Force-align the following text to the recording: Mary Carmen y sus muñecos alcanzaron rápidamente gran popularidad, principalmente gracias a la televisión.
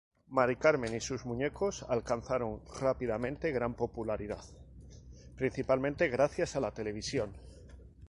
Mary 0.29 0.55
Carmen 0.57 0.95
y 0.95 0.99
sus 0.99 1.27
muñecos 1.27 1.85
alcanzaron 1.87 2.63
rápidamente 2.79 3.51
gran 3.51 3.75
popularidad, 3.75 4.43
principalmente 5.35 6.09
gracias 6.09 6.55
a 6.55 6.59
la 6.59 6.71
televisión. 6.73 7.31